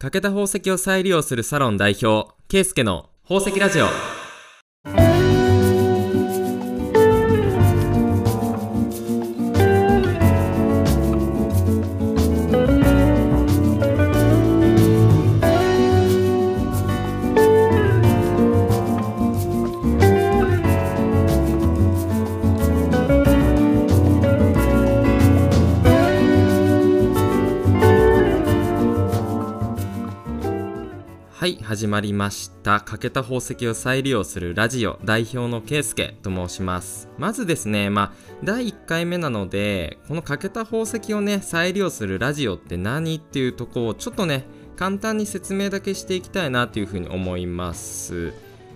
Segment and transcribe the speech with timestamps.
[0.00, 4.17] 欠けた宝石を再利用するサロン代表、ケイスケの宝石ラジオ。
[31.38, 32.80] はい、始まりました。
[32.80, 37.08] 欠けた宝石を再利用するラジオ代表のケイスケと申します。
[37.16, 48.32] まずですね、まあ、第1回目なので、この欠けた宝石をね、再利用するラジオって何っていうとこをちょっとね、簡単に説明だけしていきたいなというふうに思います。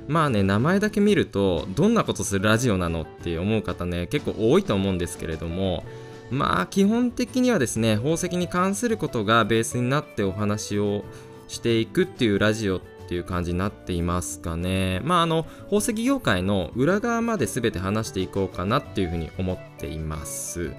[0.07, 5.83] まあね、名前だけ見ると、どんなことするラジオなのって思う方ね、結構多いと思うんですけれども、
[6.31, 11.05] まあ基本的にはですね、宝石に関することがベースになってお話を
[11.53, 15.01] していくっていうラジオっていう感じになっていますかね。
[15.05, 20.73] まああの宝石業界の裏側まで全て話していこうかなっていうふうに思っています。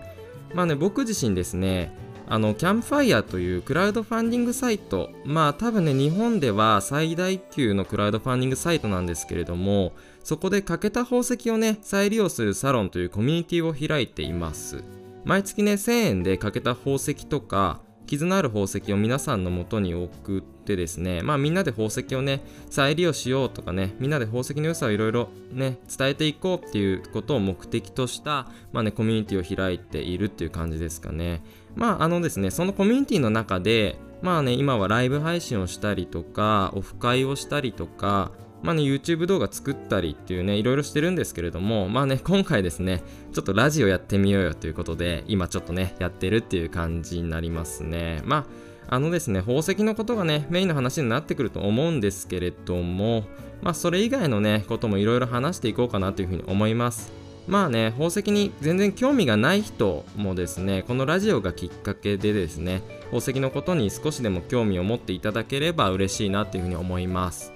[0.53, 1.95] まあね僕自身ですね
[2.27, 14.83] あのキャンプファイヤーというクラウドファンディングサイトまあ多分ね日本では最大級のクラウドファンディングサイトなんですけれどもそこで欠けた宝石をね再利用するサロンというコミュニティを開いています
[15.25, 31.41] 毎月ね1000円で欠けた宝石とか傷のある宝石を皆さんの元に送ってですねまあみんなで宝石をね再利用しようとかねみんなで宝石の良さをいろいろね伝えていこうっていうことを目的としたまあねコミュニティを開いているっていう感じですかね
[31.75, 38.31] まああのですねそのコミュニティの中でまあね今はライブ配信をしたりとかオフ会をしたりとか
[38.63, 43.03] まあね、YouTube 動画作ったりっていうね、いろいろしてるんですけれども、まあね、今回ですね、
[43.33, 48.21] ちょっとラジオやってみようよということで、今ちょっとね、やってるっていう感じになりますね。
[48.23, 48.45] まあ、
[48.93, 53.23] あのですね、宝石のことがね、メインの話になってくると思うんですけれども、
[53.63, 57.11] まあ、それ以外のね、こともいろいろ話していこうかなというふうに思います。
[57.47, 67.51] まあね、宝石に全然興味がない人もですね、このラジオがきっかけでですね、宝石のことに少しでも興味を持っていただければ嬉しいなというふうに思います。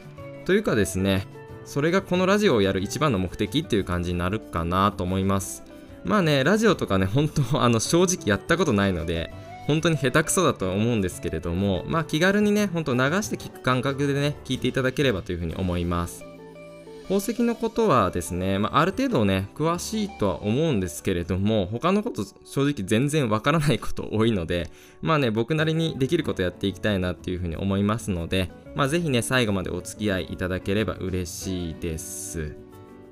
[0.45, 1.27] というかですね、
[1.65, 5.63] それがこのラジオをやる一番の目的っていう感じになるかなと思います。
[6.03, 9.31] まあね、ラジオとかね、本当あの正直やったことないので、
[9.67, 16.23] 本当に下手くそだとは思うんですけれども、まあ気軽にね、本当流して聞く感覚でね、聞いていただければというふうに思います。
[17.03, 24.69] 宝石のことはですね、まあ、ある程度ね、詳しいとは思うんですけれども、他のこと正直全然わからないこと多いので、
[25.01, 32.57] まあね、僕なりにできることやっていきたいなっていうふうに思いますので、まあぜひね、最後までお付き合いいただければ嬉しいです。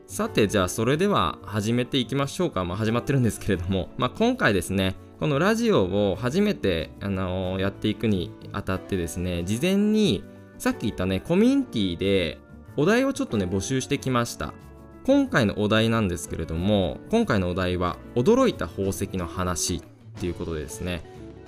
[0.08, 2.66] さて、じゃあそれでは始めていきましょうか。
[2.66, 10.24] まあ始まってるんですけれども、まあ今回ですね、このラジオを初めて、あのーやっていくにあたってですね、事前に
[10.60, 12.38] さっき言ったね、コミュニティで
[12.78, 14.54] お題をちょっとね、募集してきました。
[15.04, 19.82] 今回のお題なんですけれども、今回のお題は驚いた宝石の話っ
[20.20, 21.04] ていうことでですね、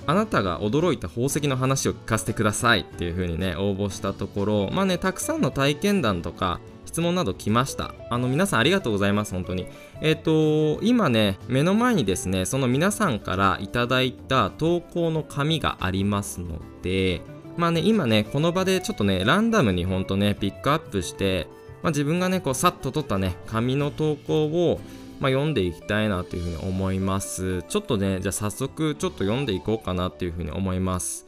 [0.07, 7.93] あなたが驚いた宝石の話を聞かせてくださいっていう風にね、応募したところ、まあね、たくさんの体験談とか質問など来ました。
[8.09, 9.67] あの、皆さんありがとうございます、本当に。
[10.01, 17.21] えっ、と、今ね、目の前にですね、その皆さんからいただいた投稿の紙がありますので、
[17.57, 21.47] まあね、今ね、この場でちょっとね、ランダムにほんとね、ピックアップして、
[21.83, 24.79] まあ、自分がね、こう、さっと取ったね、紙の投稿を、
[25.19, 27.63] まあ、読んでいきたいなというふうに思います。
[27.63, 31.25] ちょっとね、じゃあ早速、ちょっと読んでいこうかなっていうふうに思います。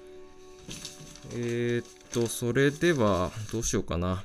[1.34, 4.24] えー、っと、それでは、どうしようかな。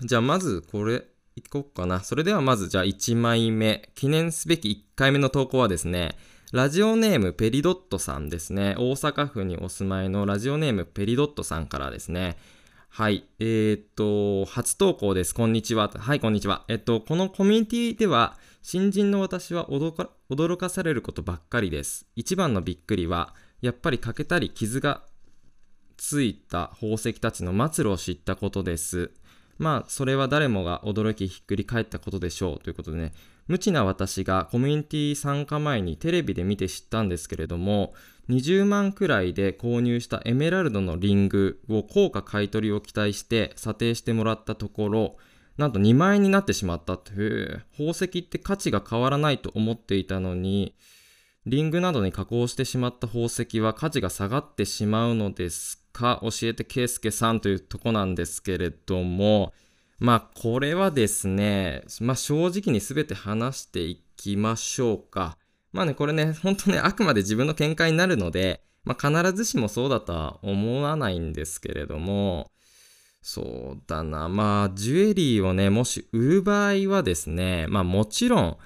[0.00, 1.04] じゃあ、まず、これ、
[1.36, 2.00] いこうかな。
[2.00, 3.90] それではまず、じゃあ1枚目。
[3.94, 6.16] 記念すべき1回目の投稿はですね、
[6.52, 8.74] ラジオネームペリドットさんですね。
[8.78, 12.36] 大阪府にお住まいのラジオネームペリドットさんからですね。
[12.88, 13.24] はい。
[13.38, 15.34] えーっと、初投稿です。
[15.34, 15.90] こんにちは。
[15.94, 16.64] はい、こんにちは。
[16.68, 22.06] えっと、このコミュニティでは、新人の私は驚か驚かされることばっかりです。
[22.16, 25.02] 一番のびっくりは、やっぱり欠けたり傷が
[25.96, 29.10] ついた宝石たちの末路を知ったことです。
[29.58, 33.12] まあ、それは誰もが驚きひっくり返ったことでしょうということでね、
[33.48, 37.94] 無知な私がコミュニティ参加前にテレビで見て知ったんですけれども、
[38.28, 45.16] 20万くらいで購入したエメラルドのリングを高価買取を期待して査定してもらったところ、
[45.56, 50.74] なんと2万円になってしまったという、宝石って価値が変わらないと思っていたのに、
[51.46, 59.54] リングなどに加工してしまった宝石は価値が下がってしまうのですか教えてケイスケさんというとこなんですけれども、
[59.98, 65.38] まあこれはですね、まあ正直に全て話していきましょうか。
[65.72, 72.50] まあね、これね、ほんとね、あくまで自分の見解になるので、まあ、必ずしもそうだとは思わないんですけれども、
[73.20, 74.28] そうだな。
[74.28, 78.56] まあ、ジュエリーをね、もし売る場合はですね、まあもちろん、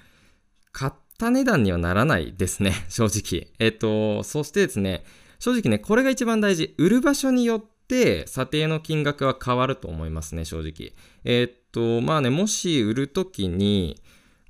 [0.72, 3.48] 買った値段にはならないですね、正直。
[3.58, 5.04] えっと、そしてですね、
[5.40, 6.74] 正直ね、これが一番大事。
[6.78, 10.92] 売る場所によって、査定の金額は変わると思いますね、正直。
[11.24, 14.00] えっと、まあね、もし売るときに、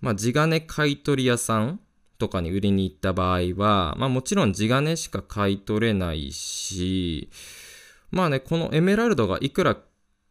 [0.00, 1.80] まあ、地金買取屋さん
[2.18, 7.30] とかに売りに行った場合は、まあもちろん地金しか買い取れないし、
[8.10, 9.76] まあね、このエメラルドがいくら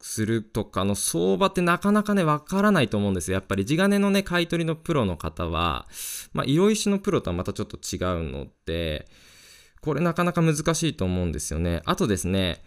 [0.02, 3.36] するとかの相場ってなかなかね、わからないと思うんですよ。
[3.36, 5.88] やっぱり地金のね、買い取りのプロの方は、
[6.34, 9.08] まあ、色石のプロとはまたちょっと違うので、
[9.81, 11.81] これなかなか難しいと思うんですよね。
[11.86, 12.62] あとですね、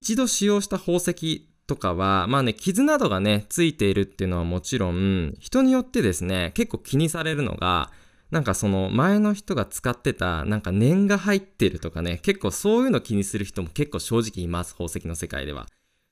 [0.00, 7.90] 一度使用した宝石とかは、まあね、傷などがね、ついているっていうのはもちろん、人によってですね、結構気にされるのが、
[8.30, 15.66] なんかその前の人が使ってたなんか念が入ってるとかね、結構そういうの気にする人も結構正直います、宝石の世界では。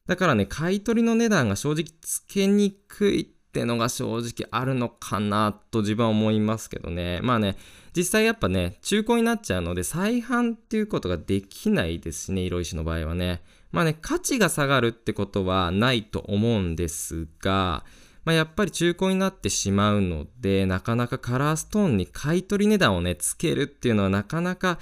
[0.07, 7.19] だからね、買い取りの値段が正直つけにくいっってのが正直あるのかなと自分は思いますけどね。
[7.23, 7.57] まあね、
[7.97, 13.43] 実際やっぱね、中古になっちゃうので再販っていうことができないですしね、色石の場合はね。
[13.73, 17.85] まあね、価値が下がるってことはないと思うんですが、
[18.25, 24.79] まあ、やっぱり中古になってしまうので、なかなかカラーストーンに買い取り値段をね、つけるっていうのはなかなか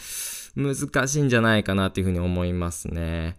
[0.55, 3.39] 難しいんじゃないかなっていうふうに思いますね。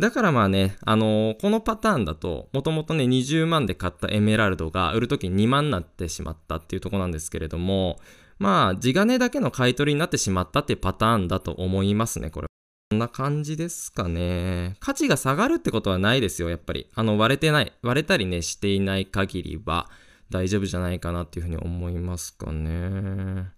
[0.00, 7.98] だからまあね、あのー、このパターンだと、もともとね、20万で買ったエメラルドが売るときに2万になってしまったっていうとこなんですけれども、
[8.38, 12.46] まあ、地金だけの買い取りになってしまったっていうパターンだと思いますね、これ。
[12.90, 14.76] こんな感じですかね。
[14.80, 16.88] 価値が下がるってことはないですよ、やっぱり。
[16.94, 19.90] あの、割れてない、割れたりね、していない限りは
[20.30, 23.50] 大丈夫じゃないかなっていうふうに思いますかね。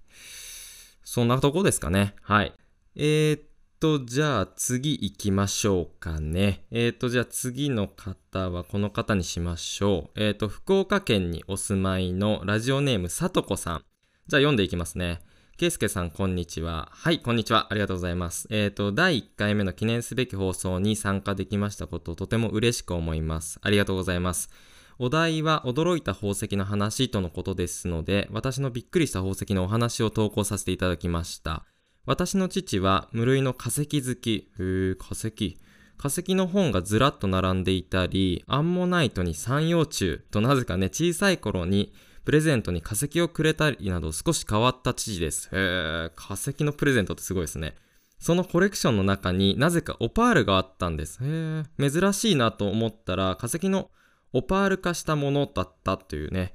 [1.04, 2.16] そんなとこですかね。
[2.20, 2.52] はい。
[2.96, 3.42] えー、っ
[3.82, 6.66] と、じゃあ次行きましょうかね。
[6.70, 10.22] えっ、ー、と、じゃあ次の方はこの方にしましょう。
[10.22, 13.84] えっ、ー、と、福岡県にお住まいのラジオネームさとこさん。
[14.28, 15.20] じゃあ読んでいきますね。
[15.56, 16.90] けいすけさん、こんにちは。
[16.92, 17.66] はい、こんにちは。
[17.70, 18.46] ありがとうございます。
[18.50, 23.58] えっ、ー、と、第1回目の記念すべき放送に参加できましたことをとても嬉しく思います。
[23.62, 24.48] ありがとうございます。
[25.00, 31.64] お題は驚いた宝石の話とのことですので、私のびっくりした宝石のお話を投稿させていただきました。
[32.04, 34.50] 私の父は無類の化石好き。
[34.58, 35.56] へー、化石。
[35.96, 41.92] 化石の本がずらっと並んでいたり、アンモナイトに三葉虫となぜかね、小さい頃に
[42.24, 45.48] プレゼントに化石をくれたりなど少し変わった父です。
[45.52, 47.76] へー、化石のプレゼントってすごいですね。
[48.18, 51.20] そのコレクションの中になぜかオパールがあったんです。
[51.22, 53.90] へー、珍しいなと思ったら化石の
[54.32, 56.54] オパール化したものだったというね、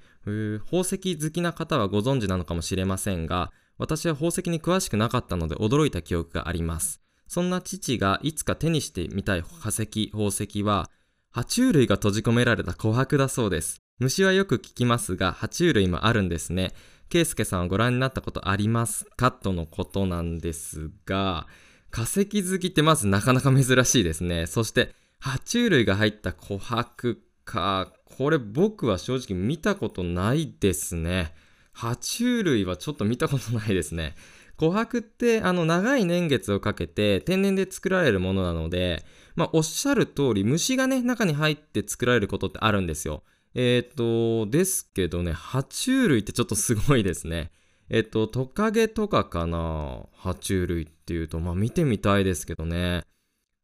[0.66, 7.02] 宝石好きな方はご存知なのかもしれませんが、私は宝石に詳しくなかったので驚いた記憶があります。
[7.28, 10.90] そんな父がいつか手にしてみたい化石、宝石は、
[11.34, 13.82] 爬虫類が閉じ込められた琥珀だそうです。
[14.00, 16.74] 虫はよく聞きますが、爬虫類もあるんですね。
[17.10, 19.32] ケイスケさんはご覧になったことありますか？
[19.32, 21.48] とのことなんですが、
[21.90, 24.48] 化石好きってまずなかなか珍しいですね。
[24.48, 27.94] そして、爬虫類が入った琥珀か。
[28.06, 31.34] これ僕は正直見たことないですね。
[31.78, 34.16] 爬虫類はちょっと見たことないですね。
[34.58, 43.24] 琥珀ってあの長い年月をかけて天然で作られるものなので、まあおっしゃる通り虫がね中に入って作られることってあるんですよ。
[43.54, 47.52] えっ、と、ですけどね、爬虫類ってちょっとすごいですね。
[47.90, 53.04] えっ、と、トカゲとかかな爬虫類っていうと、まあ見てみたいですけどね。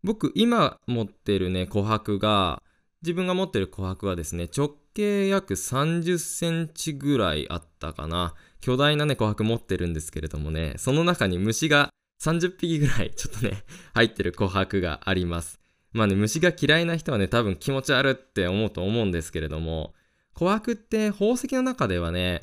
[0.04, 2.62] 僕今持ってるね、琥珀が、
[3.02, 8.34] 自分が持ってる琥珀はですね、直径約30センチぐらいあったかな。
[8.62, 11.90] 巨大なね、琥珀持ってるんですけれどもね、その中に虫が
[12.22, 15.60] 30匹ぐらいちょっとね、入ってる琥珀があります。
[15.92, 19.94] まあね、虫が嫌いな人はね、多分気持ち悪って思うと思うんですけれども、
[20.36, 22.42] 琥珀って宝石の中ではね、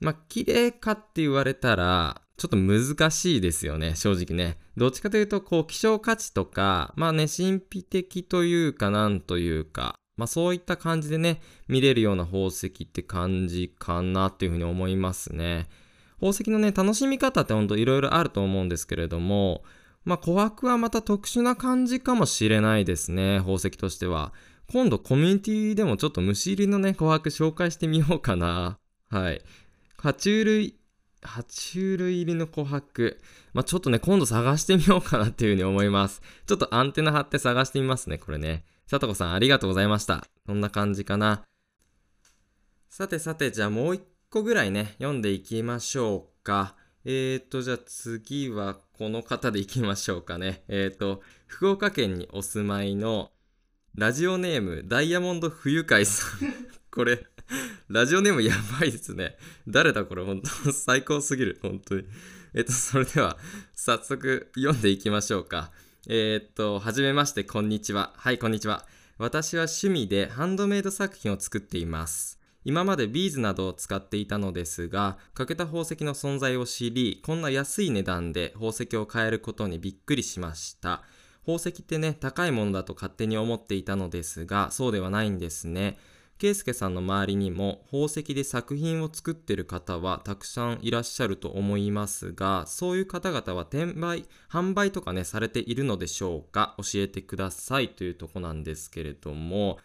[0.00, 4.58] まあ、綺麗かって言われたら、ちょっと難しいですよね、正直ね。
[4.76, 15.68] どっちかというと、こう、希少価値とか、まあね、神秘的というか、なんというか、まあそういった感じでね、見れるような宝石って感じかなっていうふうに思いますね。
[16.16, 19.64] 宝石のね、楽しみ方ってほんといろいろあると思うんですけれども、
[20.04, 24.32] まあ琥珀はまた特殊な感じかもしれないですね、宝石としては。
[24.70, 28.78] 今度コミュニティでもちょっと虫入りのね、琥珀紹介してみようかな。
[29.10, 29.42] はい。
[29.98, 30.76] 爬虫類
[31.22, 33.16] 爬虫類入りの琥珀。
[33.54, 36.20] まあ、ちょっとね、今度探してみようかなっていうふうに思います。
[36.46, 38.64] ちょっとアンテナ張って探してみますね、これね。
[38.86, 40.26] さとこさんありがとうございました。
[40.46, 41.44] こんな感じかな？
[42.88, 46.76] さてさて、じゃあもう一個ぐらいね、読んでいきましょうか。
[47.04, 50.62] えーと、じゃあ次は、この方でいきましょうかね。
[50.68, 53.32] え、ー、と、福岡県にお住まいの、
[53.94, 56.54] ラジオネーム、ダイヤモンド冬海さん。
[56.92, 57.26] これ、
[57.88, 59.36] ラジオネームやばいですね。
[59.66, 61.58] 誰だこれ、本当最高すぎる。
[61.60, 62.04] 本当に。
[62.54, 63.36] えっ、と、それでは、
[63.74, 65.72] 早速読んでいきましょうか。
[66.08, 68.12] えっ、と、はじめまして、こんにちは。
[68.16, 68.86] はい、こんにちは。
[69.18, 72.40] 私は趣味でハンドメイド作品を作っています。
[72.64, 81.04] 今までビーズなどを使っていたのですが、欠けた宝石の存在を知り、こんな安い値段で宝石を買えることにびっくりしました。
[81.42, 85.98] 宝石ってね、高いものだと勝手に思っていたのですが、そうではないんですね。
[86.42, 96.74] 圭介さんの周りにも宝石で作品を作ってる方はたくさんいらっしゃると思いますが、そういう方々は転売、販売とかね、されているのでしょうか？
[96.78, 99.78] 教えてくださいというとこなんですけれども、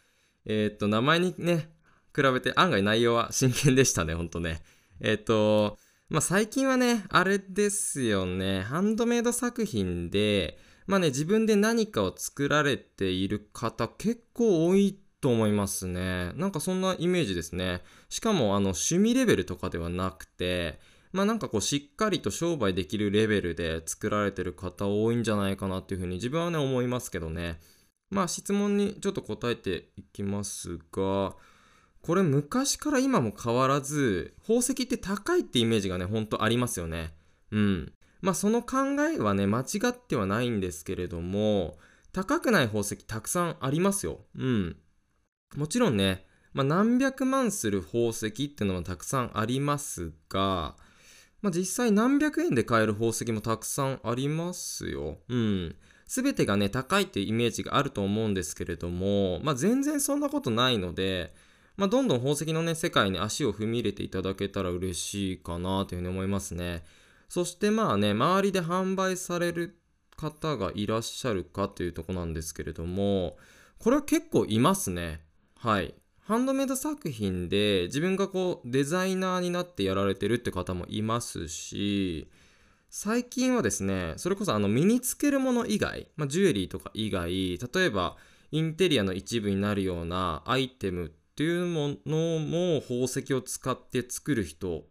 [0.45, 1.69] えー、っと、名前にね、
[2.15, 4.63] 比べて案外内容は真剣でしたね、ほんとね。
[4.99, 5.77] えっ、と、
[6.09, 16.31] まあ、最近はね、あれですよね、ハンドメイド作品で、まあね、自分で何かを作られている方結構多いと思いますね。
[16.35, 17.81] なんかそんなイメージですね。
[18.09, 20.79] しかも、あの、趣味レベルとかではなくて、
[21.11, 27.59] まあなんかこうしっかりと商売できるレベルで作られてる方多いんじゃないかなっていうふうに自分はね思いますけどね。
[28.09, 31.35] まあ質問にちょっと答えていきますが、
[32.01, 37.13] これ昔から今も変わらず、宝石って高いってイメージがね、ほんとありますよね。
[37.51, 37.93] うん。
[38.21, 38.77] まあその考
[39.11, 41.77] えはね、間違ってはないんですけれども、
[42.13, 44.19] 高くない宝石たくさんありますよ。
[44.37, 44.77] うん。
[45.55, 50.75] もちろんね、まあ、何百万する宝石っていうのもたくさんありますが、
[51.41, 55.17] まあ、実際何百円で買える宝石もたくさんありますよ。
[55.29, 55.75] うん。
[56.07, 61.33] すべてがね、高いっていうイメージがあると思うんですけれども、まあ、全然そんなことないので、
[61.75, 66.83] まあ、どんどん宝石のね、世界に足を踏み入れていただけたら嬉しいかなというふうに思いますね。
[67.29, 69.77] そしてまあね、周りで販売される
[70.15, 73.37] 方がいらっしゃるかというとこなんですけれども、
[73.77, 75.26] これは結構いますね。
[75.67, 75.93] はい。
[76.21, 82.29] ハンドメイド作品で自分がこうデザイナーになってやられてるって方もいますし、
[82.89, 88.15] 最近はですね、それこそあの身につけるもの以外、まあ、ジュエリーとか以外、例えば
[88.49, 94.85] インテリアの一部になるようなアイテムっていうものも宝石を使って作る人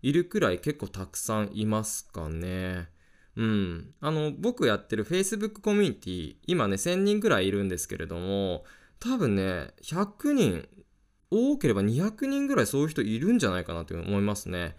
[0.00, 2.88] いるくらい結構たくさんいますかね。
[3.36, 3.94] うん。
[4.00, 8.64] あの、僕やってる Facebook コミュニティ、今ね、1000人くらいいるんですけれども、
[9.02, 10.68] 多分ね、100人、
[11.28, 14.76] 多ければ200人ぐらいそういう人いるんじゃないかなと思いますね。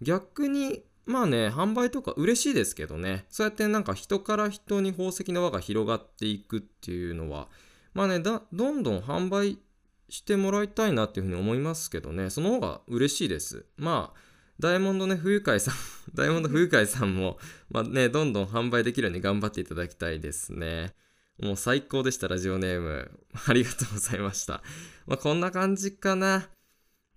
[0.00, 7.48] 逆に、まあね、販売とか嬉しいですけどね、そうやってなんか人から人に宝石の輪が広がっていくっていうのは、
[7.94, 9.58] まあね、どんどん販売
[10.08, 13.66] してもらいたいなっていうふうに思いますけどね、その方が嬉しいです。
[13.76, 14.20] まあ、
[14.60, 15.74] ダイヤモンドね、冬海さん
[16.14, 17.38] ダイヤモンド冬海さんも、
[17.70, 20.94] まあね、どんどん販売できるように頑張っていただきたいですね。
[21.42, 23.10] もう最高でした、ラジオネーム。
[23.48, 24.62] ありがとうございました。
[25.06, 26.48] まあ、こんな感じかな。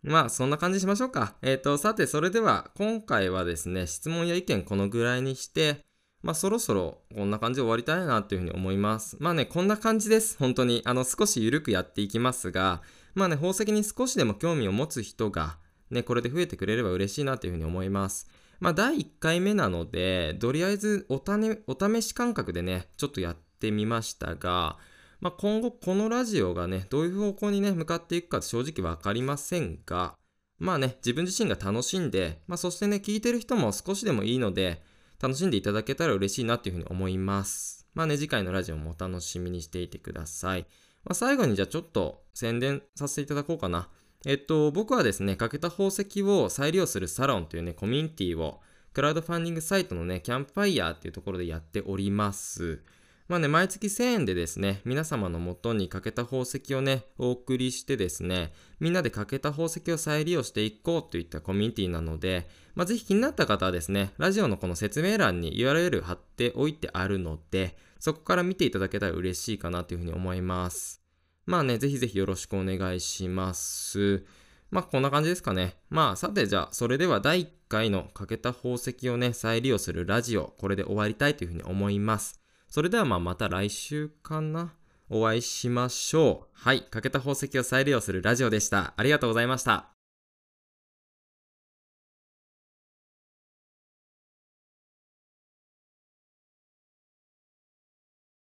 [0.02, 1.36] まあ、そんな感じしましょうか。
[1.42, 5.86] えっ、ー、と、さて、それでは、今回はですね、質問や意見このぐらいにして、
[6.24, 9.18] まあそろそろこんな感じで終わりたいなというふうに思います。
[9.20, 10.36] まあね、こんな感じです。
[10.38, 10.82] 本当に。
[10.84, 12.82] あの、少し緩くやっていきますが、
[13.14, 15.58] まあね、宝石に少しでも興味を持つ人が、
[15.92, 18.28] ね、これで増えてくれれば嬉しいなというふうに思います。
[18.60, 24.78] まあ第1回目なので、とりあえずおた、ね、お試し感覚でね、ちょっとやっててみましたが、
[25.20, 30.16] まあ今後このラジオがね、どういう方向にね、向かっていくか正直わかりませんが、
[30.60, 34.82] まあね、自分自身が楽しんで、まあそしてね、聞いてる人も少しでもいいので、
[35.22, 37.88] 楽しんでいただけたら嬉しいなっていうふうに思います。
[37.94, 40.68] まあね、次回のラジオもお楽しみにしていてください。
[41.04, 43.90] まあ、最後にじゃあちょっと宣伝させていただこうかな。
[44.26, 48.62] えっと、僕はですね、欠けた宝石を再利用するサロンというね、コミュニティを、
[48.94, 52.84] クラウドファンディングサイトのね、キャンプファイヤーっていうところでやっております。
[53.28, 71.02] まあね、毎月1000円でですね、皆様の元に欠けた宝石をね、お送りしてですね、みんなで欠けた宝石を再利用していこうといったコミュニティなので、まあ、ぜひ気になった方はですね、ラジオのこの説明欄に URL 貼っておいてあるので、そこから見ていただけたら嬉しいかなというふうに思います。
[71.46, 74.26] まあね、ぜひぜひよろしくお願いします。
[74.70, 75.76] まあこんな感じですかね。
[75.90, 82.42] まあさてじゃあそれでは第1回の欠けた宝石をね再利用するラジオこれで終わりたいというふうに思います。
[82.68, 84.74] それではまあまた来週かな
[85.10, 86.48] お会いしましょう。
[86.54, 86.82] はい。
[86.82, 88.94] 欠けた宝石を再利用するラジオでした。
[88.98, 89.97] ありがとうございました。